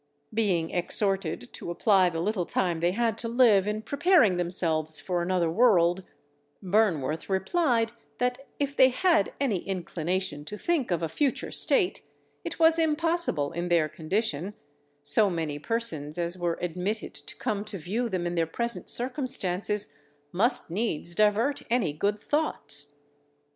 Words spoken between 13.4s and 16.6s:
in their condition, so many persons as were